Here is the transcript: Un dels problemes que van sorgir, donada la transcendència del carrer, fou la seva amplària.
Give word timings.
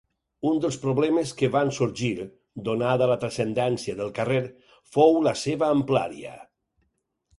Un 0.51 0.55
dels 0.61 0.77
problemes 0.85 1.33
que 1.41 1.49
van 1.55 1.69
sorgir, 1.79 2.25
donada 2.69 3.09
la 3.11 3.19
transcendència 3.25 3.95
del 4.03 4.11
carrer, 4.19 4.41
fou 4.97 5.23
la 5.29 5.35
seva 5.43 5.71
amplària. 5.79 6.35